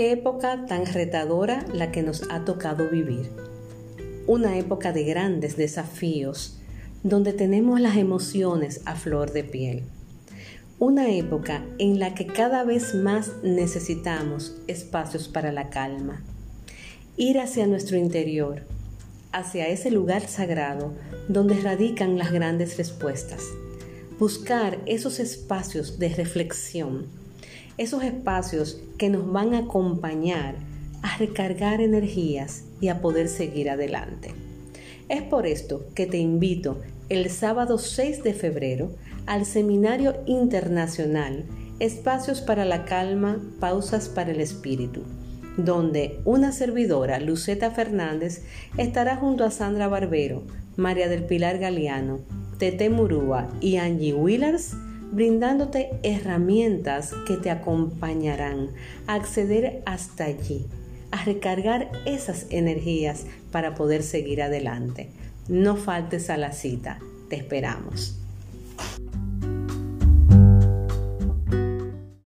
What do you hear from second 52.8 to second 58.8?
Murúa y Angie Willers, brindándote herramientas que te acompañarán